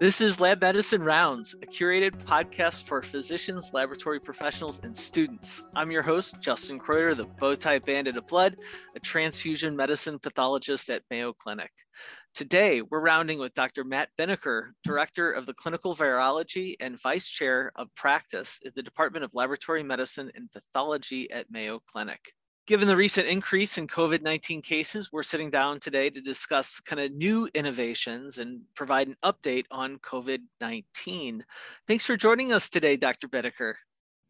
[0.00, 5.64] This is Lab Medicine Rounds, a curated podcast for physicians, laboratory professionals, and students.
[5.74, 8.58] I'm your host, Justin Kreuter, the bowtie bandit of blood,
[8.94, 11.72] a transfusion medicine pathologist at Mayo Clinic.
[12.32, 13.82] Today, we're rounding with Dr.
[13.82, 19.24] Matt Binnicker, Director of the Clinical Virology and Vice Chair of Practice in the Department
[19.24, 22.20] of Laboratory Medicine and Pathology at Mayo Clinic.
[22.68, 27.00] Given the recent increase in COVID 19 cases, we're sitting down today to discuss kind
[27.00, 31.46] of new innovations and provide an update on COVID 19.
[31.86, 33.26] Thanks for joining us today, Dr.
[33.26, 33.72] Binnicker.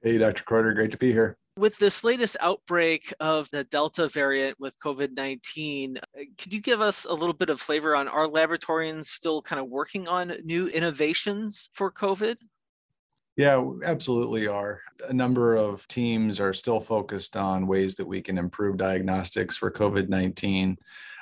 [0.02, 0.44] Hey, Dr.
[0.44, 1.36] Kreuter, great to be here.
[1.56, 6.00] With this latest outbreak of the Delta variant with COVID 19, uh,
[6.40, 9.68] could you give us a little bit of flavor on our laboratorians still kind of
[9.68, 12.36] working on new innovations for COVID?
[13.38, 14.80] Yeah, absolutely are.
[15.08, 19.70] A number of teams are still focused on ways that we can improve diagnostics for
[19.70, 20.76] COVID 19.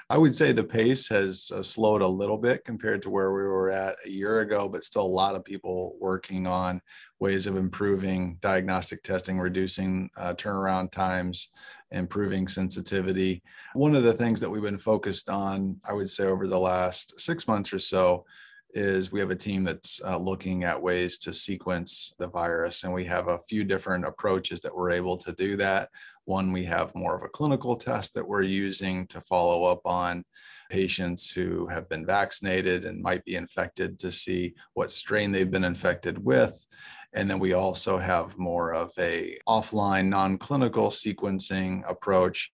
[0.09, 3.43] I would say the pace has uh, slowed a little bit compared to where we
[3.43, 6.81] were at a year ago, but still a lot of people working on
[7.21, 11.51] ways of improving diagnostic testing, reducing uh, turnaround times,
[11.91, 13.43] improving sensitivity.
[13.75, 17.21] One of the things that we've been focused on, I would say, over the last
[17.21, 18.25] six months or so
[18.71, 22.93] is we have a team that's uh, looking at ways to sequence the virus and
[22.93, 25.89] we have a few different approaches that we're able to do that.
[26.25, 30.25] One we have more of a clinical test that we're using to follow up on
[30.71, 35.65] patients who have been vaccinated and might be infected to see what strain they've been
[35.65, 36.67] infected with.
[37.13, 42.53] And then we also have more of a offline non-clinical sequencing approach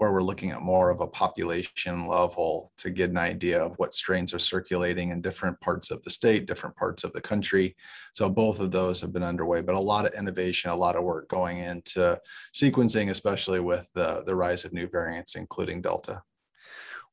[0.00, 3.92] where we're looking at more of a population level to get an idea of what
[3.92, 7.76] strains are circulating in different parts of the state, different parts of the country.
[8.14, 11.04] So both of those have been underway, but a lot of innovation, a lot of
[11.04, 12.18] work going into
[12.54, 16.22] sequencing, especially with the, the rise of new variants, including Delta.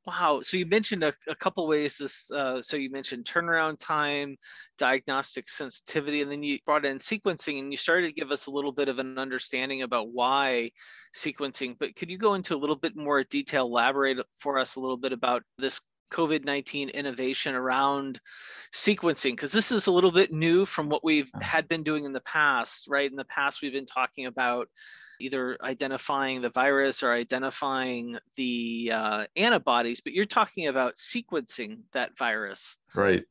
[0.07, 0.39] Wow.
[0.41, 4.37] So you mentioned a, a couple ways this, uh, so you mentioned turnaround time,
[4.77, 8.51] diagnostic sensitivity, and then you brought in sequencing and you started to give us a
[8.51, 10.71] little bit of an understanding about why
[11.13, 14.79] sequencing, but could you go into a little bit more detail, elaborate for us a
[14.79, 15.81] little bit about this
[16.13, 18.21] COVID 19 innovation around
[18.73, 19.31] sequencing?
[19.31, 22.21] Because this is a little bit new from what we've had been doing in the
[22.21, 23.11] past, right?
[23.11, 24.69] In the past, we've been talking about
[25.19, 32.17] either identifying the virus or identifying the uh, antibodies, but you're talking about sequencing that
[32.17, 32.77] virus.
[32.95, 33.23] Right.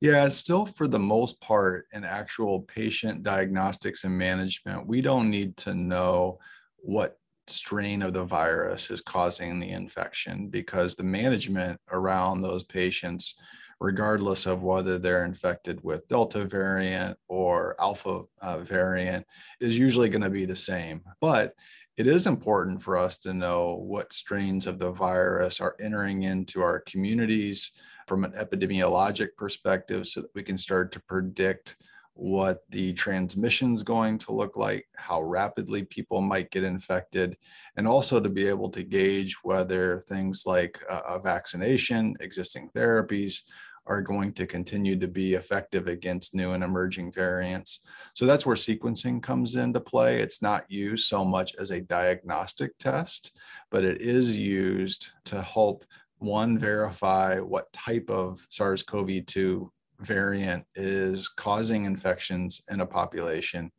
[0.00, 5.56] Yeah, still for the most part, in actual patient diagnostics and management, we don't need
[5.58, 6.38] to know
[6.76, 7.18] what
[7.48, 13.36] strain of the virus is causing the infection because the management around those patients
[13.80, 19.24] regardless of whether they're infected with Delta variant or Alpha uh, variant,
[19.60, 21.02] is usually going to be the same.
[21.20, 21.54] But
[21.96, 26.62] it is important for us to know what strains of the virus are entering into
[26.62, 27.72] our communities
[28.06, 31.76] from an epidemiologic perspective so that we can start to predict
[32.14, 37.36] what the transmission is going to look like, how rapidly people might get infected,
[37.76, 43.42] and also to be able to gauge whether things like a vaccination, existing therapies,
[43.88, 47.80] are going to continue to be effective against new and emerging variants.
[48.14, 50.20] So that's where sequencing comes into play.
[50.20, 53.36] It's not used so much as a diagnostic test,
[53.70, 55.84] but it is used to help
[56.18, 63.72] one verify what type of SARS CoV 2 variant is causing infections in a population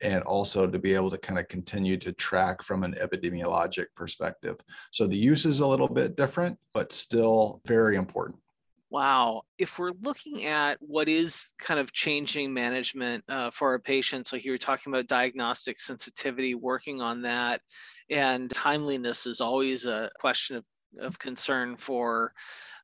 [0.00, 4.56] and also to be able to kind of continue to track from an epidemiologic perspective.
[4.90, 8.38] So the use is a little bit different, but still very important.
[8.94, 9.42] Wow.
[9.58, 14.44] If we're looking at what is kind of changing management uh, for our patients, like
[14.44, 17.60] you were talking about diagnostic sensitivity, working on that,
[18.08, 20.64] and timeliness is always a question of,
[21.00, 22.32] of concern for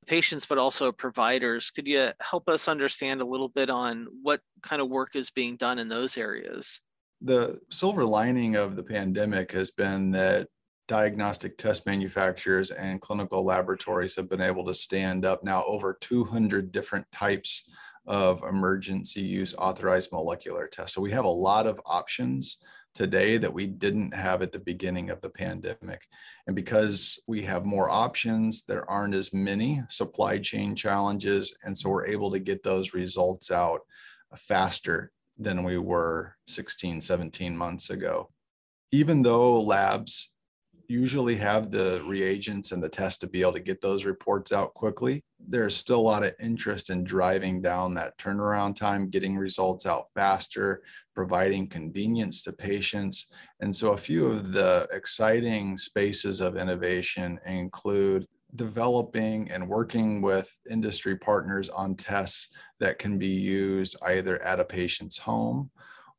[0.08, 1.70] patients, but also providers.
[1.70, 5.54] Could you help us understand a little bit on what kind of work is being
[5.54, 6.80] done in those areas?
[7.20, 10.48] The silver lining of the pandemic has been that
[10.90, 16.72] diagnostic test manufacturers and clinical laboratories have been able to stand up now over 200
[16.72, 17.70] different types
[18.08, 20.96] of emergency use authorized molecular tests.
[20.96, 22.58] So we have a lot of options
[22.92, 26.08] today that we didn't have at the beginning of the pandemic.
[26.48, 31.54] And because we have more options, there aren't as many supply chain challenges.
[31.62, 33.82] And so we're able to get those results out
[34.34, 38.28] faster than we were 16, 17 months ago.
[38.90, 40.32] Even though labs
[40.90, 44.74] usually have the reagents and the test to be able to get those reports out
[44.74, 45.22] quickly.
[45.38, 50.06] There's still a lot of interest in driving down that turnaround time, getting results out
[50.14, 50.82] faster,
[51.14, 53.28] providing convenience to patients.
[53.60, 58.26] And so, a few of the exciting spaces of innovation include
[58.56, 62.48] developing and working with industry partners on tests
[62.80, 65.70] that can be used either at a patient's home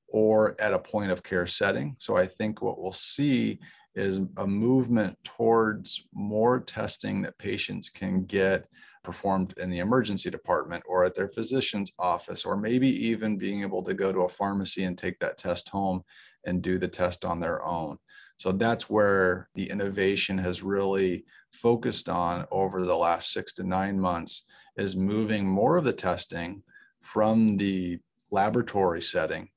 [0.07, 1.95] or at a point of care setting.
[2.00, 3.59] So I think what we'll see
[3.95, 8.67] is a movement towards more testing that patients can get
[9.03, 13.83] performed in the emergency department or at their physician's office, or maybe even being able
[13.83, 16.03] to go to a pharmacy and take that test home
[16.45, 17.97] and do the test on their own.
[18.38, 23.99] So that's where the innovation has really focused on over the last six to nine
[23.99, 24.44] months
[24.77, 26.63] is moving more of the testing
[27.01, 27.99] from the
[28.31, 29.49] laboratory setting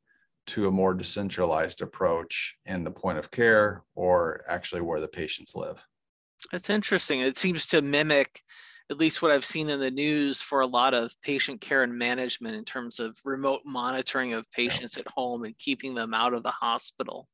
[0.47, 5.55] to a more decentralized approach in the point of care or actually where the patients
[5.55, 5.85] live.
[6.53, 7.21] That's interesting.
[7.21, 8.43] It seems to mimic
[8.91, 11.97] at least what I've seen in the news for a lot of patient care and
[11.97, 15.03] management in terms of remote monitoring of patients yeah.
[15.07, 17.29] at home and keeping them out of the hospital.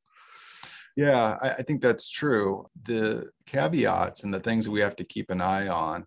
[0.96, 2.66] Yeah, I, I think that's true.
[2.84, 6.06] The caveats and the things we have to keep an eye on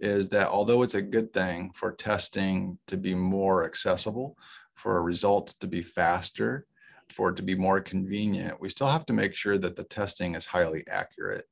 [0.00, 4.36] is that although it's a good thing for testing to be more accessible,
[4.80, 6.66] for results to be faster,
[7.10, 10.34] for it to be more convenient, we still have to make sure that the testing
[10.34, 11.46] is highly accurate.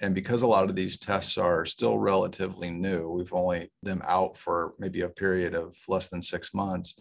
[0.00, 4.36] And because a lot of these tests are still relatively new, we've only them out
[4.36, 6.94] for maybe a period of less than six months.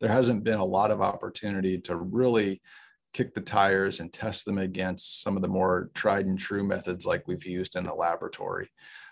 [0.00, 2.62] There hasn't been a lot of opportunity to really
[3.12, 7.04] kick the tires and test them against some of the more tried and true methods
[7.04, 8.70] like we've used in the laboratory.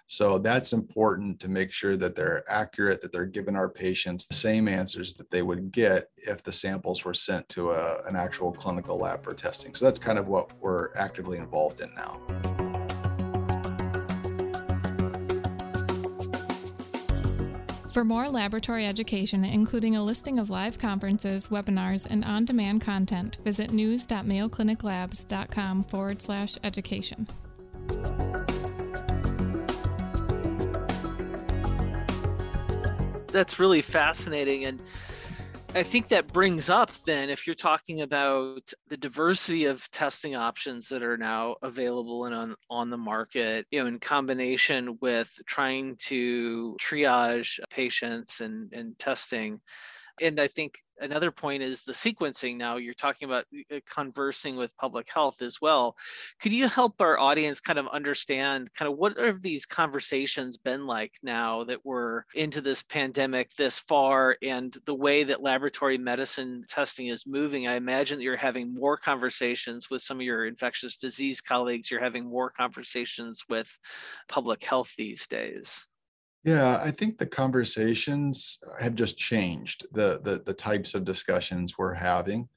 [0.08, 4.34] So that's important to make sure that they're accurate, that they're giving our patients the
[4.34, 8.52] same answers that they would get if the samples were sent to a, an actual
[8.52, 9.74] clinical lab for testing.
[9.74, 12.20] So that's kind of what we're actively involved in now.
[17.92, 23.38] For more laboratory education, including a listing of live conferences, webinars, and on demand content,
[23.42, 27.26] visit news.mayocliniclabs.com forward slash education.
[33.36, 34.64] That's really fascinating.
[34.64, 34.80] And
[35.74, 40.88] I think that brings up then, if you're talking about the diversity of testing options
[40.88, 45.96] that are now available and on, on the market, you know, in combination with trying
[46.06, 49.60] to triage patients and, and testing,
[50.20, 52.56] and I think another point is the sequencing.
[52.56, 55.96] Now you're talking about uh, conversing with public health as well.
[56.40, 60.86] Could you help our audience kind of understand kind of what have these conversations been
[60.86, 66.64] like now that we're into this pandemic this far and the way that laboratory medicine
[66.68, 67.68] testing is moving?
[67.68, 71.90] I imagine that you're having more conversations with some of your infectious disease colleagues.
[71.90, 73.70] You're having more conversations with
[74.28, 75.86] public health these days.
[76.46, 81.92] Yeah, I think the conversations have just changed the, the the types of discussions we're
[81.92, 82.48] having.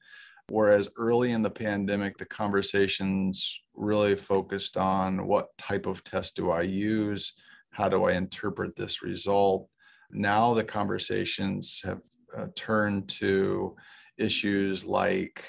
[0.48, 6.52] Whereas early in the pandemic, the conversations really focused on what type of test do
[6.52, 7.32] I use?
[7.72, 9.68] How do I interpret this result?
[10.12, 12.00] Now the conversations have
[12.36, 13.74] uh, turned to
[14.18, 15.44] issues like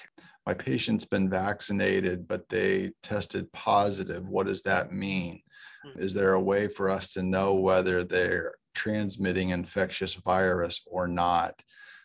[0.48, 4.28] my patient's been vaccinated, but they tested positive.
[4.28, 5.42] What does that mean?
[5.84, 6.00] Hmm.
[6.00, 11.62] Is there a way for us to know whether they're transmitting infectious virus or not?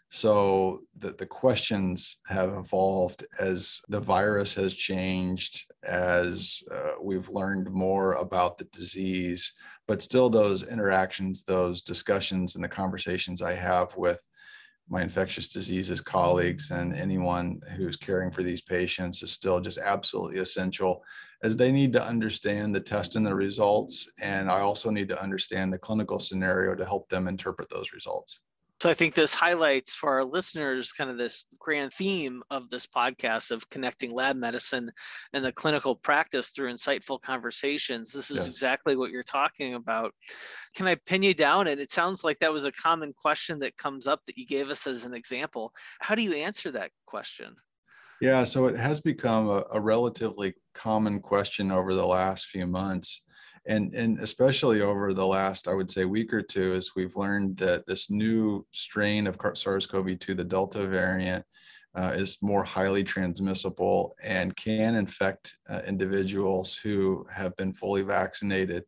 [0.09, 7.73] So the, the questions have evolved as the virus has changed, as uh, we've learned
[7.73, 9.53] more about the disease.
[9.89, 14.21] But still, those interactions, those discussions, and the conversations I have with
[14.89, 20.39] my infectious diseases colleagues and anyone who's caring for these patients is still just absolutely
[20.39, 21.03] essential
[21.43, 24.11] as they need to understand the test and the results.
[24.21, 28.41] And I also need to understand the clinical scenario to help them interpret those results.
[28.83, 32.87] So I think this highlights for our listeners kind of this grand theme of this
[32.87, 34.91] podcast of connecting lab medicine
[35.33, 38.13] and the clinical practice through insightful conversations.
[38.13, 38.47] This is yes.
[38.47, 40.13] exactly what you're talking about.
[40.75, 41.69] Can I pin you down?
[41.69, 44.69] And it sounds like that was a common question that comes up that you gave
[44.69, 45.73] us as an example.
[46.01, 47.55] How do you answer that question?
[48.21, 53.23] Yeah, so it has become a, a relatively common question over the last few months
[53.69, 57.57] and and especially over the last i would say week or two as we've learned
[57.57, 61.45] that this new strain of sars-cov-2 the delta variant
[61.97, 68.85] uh, is more highly transmissible and can infect uh, individuals who have been fully vaccinated.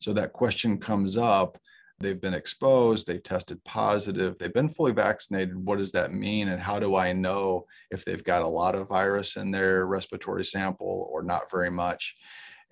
[0.00, 1.58] So that question comes up
[2.00, 6.48] they've been exposed they've tested positive they've been fully vaccinated what does that mean?
[6.48, 10.44] And how do i know if they've got a lot of virus in their respiratory
[10.44, 12.16] sample or not very much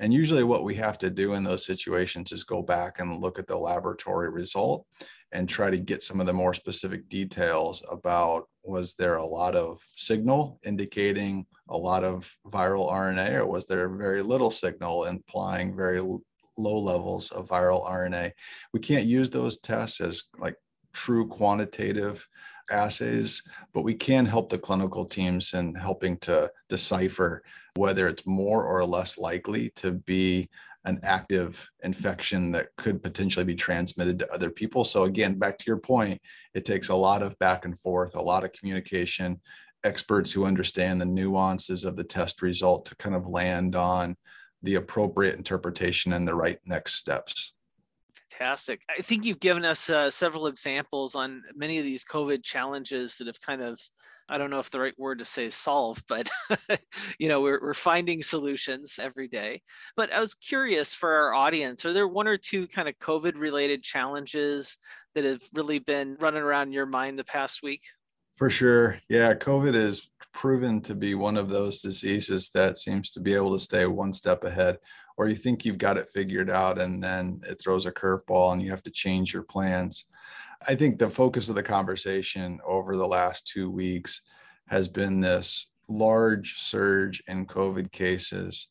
[0.00, 3.38] and usually, what we have to do in those situations is go back and look
[3.38, 4.86] at the laboratory result
[5.32, 9.54] and try to get some of the more specific details about was there a lot
[9.54, 15.76] of signal indicating a lot of viral RNA, or was there very little signal implying
[15.76, 18.32] very low levels of viral RNA.
[18.72, 20.56] We can't use those tests as like
[20.92, 22.26] true quantitative
[22.70, 23.42] assays,
[23.74, 27.42] but we can help the clinical teams in helping to decipher
[27.76, 30.48] whether it's more or less likely to be
[30.84, 34.84] an active infection that could potentially be transmitted to other people.
[34.84, 36.20] So, again, back to your point,
[36.54, 39.40] it takes a lot of back and forth, a lot of communication,
[39.84, 44.16] experts who understand the nuances of the test result to kind of land on
[44.62, 47.54] the appropriate interpretation and the right next steps.
[48.30, 48.82] Fantastic.
[48.88, 53.26] I think you've given us uh, several examples on many of these COVID challenges that
[53.26, 53.80] have kind of,
[54.28, 56.28] I don't know if the right word to say solved, but
[57.18, 59.62] you know, we're, we're finding solutions every day.
[59.96, 63.38] But I was curious for our audience, are there one or two kind of COVID
[63.38, 64.76] related challenges
[65.14, 67.82] that have really been running around your mind the past week?
[68.36, 68.98] For sure.
[69.08, 73.52] Yeah, COVID is proven to be one of those diseases that seems to be able
[73.52, 74.78] to stay one step ahead
[75.20, 78.62] or you think you've got it figured out and then it throws a curveball and
[78.62, 80.06] you have to change your plans.
[80.66, 84.22] I think the focus of the conversation over the last two weeks
[84.68, 88.68] has been this large surge in COVID cases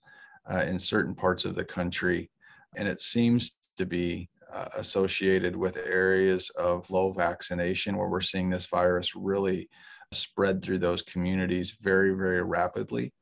[0.51, 2.31] uh, in certain parts of the country.
[2.75, 8.49] And it seems to be uh, associated with areas of low vaccination where we're seeing
[8.49, 9.69] this virus really
[10.11, 13.13] spread through those communities very, very rapidly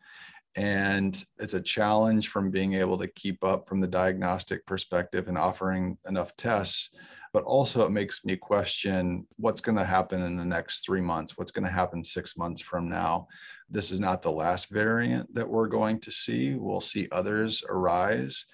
[0.57, 5.37] and it's a challenge from being able to keep up from the diagnostic perspective and
[5.37, 6.89] offering enough tests
[7.33, 11.37] but also it makes me question what's going to happen in the next three months
[11.37, 13.27] what's going to happen six months from now.
[13.69, 16.55] This is not the last variant that we're going to see.
[16.55, 18.45] We'll see others arise.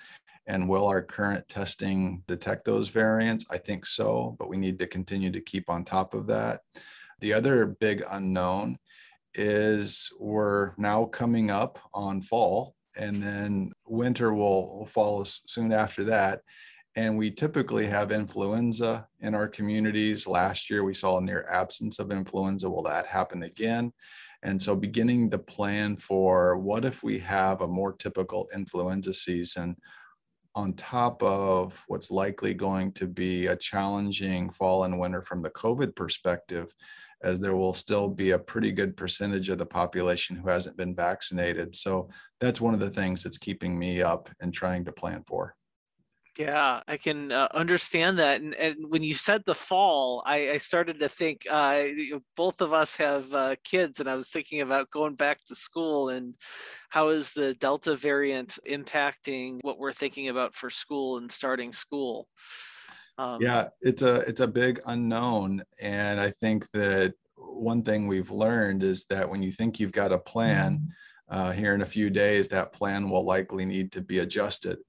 [0.48, 3.46] And will our current testing detect those variants?
[3.50, 6.60] I think so but we need to continue to keep on top of that.
[7.22, 8.78] The other big unknown
[9.36, 16.04] is we're now coming up on fall and then winter will, will follow soon after
[16.04, 16.42] that.
[16.96, 20.28] And we typically have influenza in our communities.
[20.28, 22.70] Last year we saw a near absence of influenza.
[22.70, 23.92] Will that happen again?
[24.44, 29.76] And so beginning to plan for what if we have a more typical influenza season
[30.56, 35.50] on top of what's likely going to be a challenging fall and winter from the
[35.50, 36.74] covid perspective
[37.24, 40.96] as there will still be a pretty good percentage of the population who hasn't been
[40.96, 41.76] vaccinated.
[41.76, 45.56] So that's one of the things that's keeping me up and trying to plan for.
[46.38, 48.42] Yeah, I can uh, understand that.
[48.42, 51.84] And, and when you said the fall, I, I started to think uh,
[52.36, 56.10] both of us have uh, kids, and I was thinking about going back to school
[56.10, 56.34] and
[56.90, 62.28] how is the Delta variant impacting what we're thinking about for school and starting school.
[63.18, 68.32] Um, yeah, it's a it's a big unknown, and I think that one thing we've
[68.32, 71.40] learned is that when you think you've got a plan, mm-hmm.
[71.40, 74.80] uh, here in a few days, that plan will likely need to be adjusted.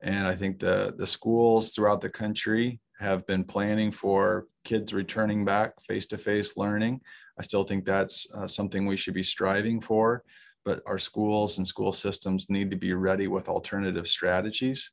[0.00, 5.44] And I think the the schools throughout the country have been planning for kids returning
[5.44, 7.00] back face to face learning.
[7.38, 10.22] I still think that's uh, something we should be striving for,
[10.64, 14.92] but our schools and school systems need to be ready with alternative strategies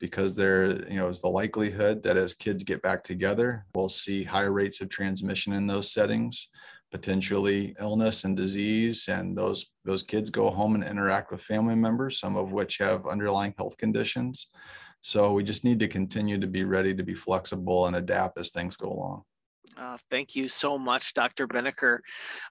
[0.00, 4.24] because there you know is the likelihood that as kids get back together we'll see
[4.24, 6.48] high rates of transmission in those settings
[6.90, 12.18] potentially illness and disease and those those kids go home and interact with family members
[12.18, 14.48] some of which have underlying health conditions.
[15.02, 18.50] So we just need to continue to be ready to be flexible and adapt as
[18.50, 19.22] things go along
[19.80, 21.48] uh, thank you so much, Dr.
[21.48, 22.00] Binnicker.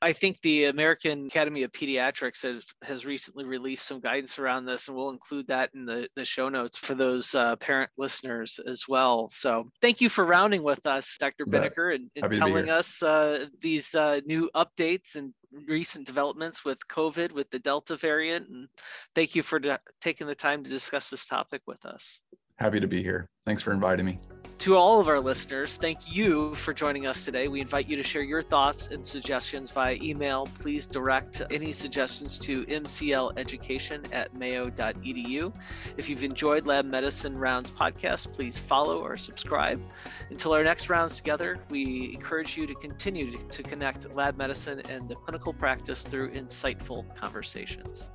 [0.02, 4.88] I think the American Academy of Pediatrics has, has recently released some guidance around this,
[4.88, 8.86] and we'll include that in the, the show notes for those uh, parent listeners as
[8.88, 9.30] well.
[9.30, 11.46] So thank you for rounding with us, Dr.
[11.46, 15.32] Binnicker, and, and telling us uh, these uh, new updates and
[15.68, 18.50] recent developments with COVID, with the Delta variant.
[18.50, 18.68] And
[19.14, 19.62] thank you for
[20.02, 22.22] taking the time to discuss this topic with us.
[22.58, 23.30] Happy to be here.
[23.46, 24.20] Thanks for inviting me.
[24.60, 27.48] To all of our listeners, thank you for joining us today.
[27.48, 30.48] We invite you to share your thoughts and suggestions via email.
[30.48, 35.54] Please direct any suggestions to mcleducation at mayo.edu.
[35.96, 39.82] If you've enjoyed Lab Medicine Rounds podcast, please follow or subscribe.
[40.30, 45.08] Until our next rounds together, we encourage you to continue to connect lab medicine and
[45.08, 48.12] the clinical practice through insightful conversations.